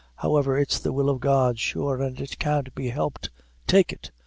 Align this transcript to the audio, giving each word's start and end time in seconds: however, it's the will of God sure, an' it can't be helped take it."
however, 0.15 0.57
it's 0.57 0.79
the 0.79 0.91
will 0.91 1.11
of 1.11 1.19
God 1.19 1.59
sure, 1.59 2.01
an' 2.01 2.17
it 2.17 2.39
can't 2.39 2.73
be 2.73 2.89
helped 2.89 3.29
take 3.67 3.93
it." 3.93 4.09